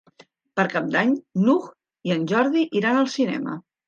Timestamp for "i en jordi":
2.09-2.65